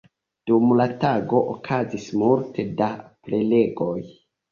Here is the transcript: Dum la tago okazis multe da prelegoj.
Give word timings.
Dum 0.51 0.69
la 0.77 0.85
tago 1.03 1.41
okazis 1.51 2.07
multe 2.21 2.65
da 2.79 2.87
prelegoj. 3.29 3.93